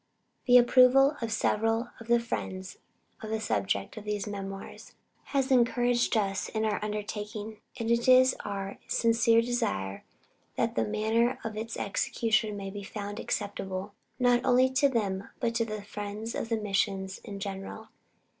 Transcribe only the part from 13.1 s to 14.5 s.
acceptable, not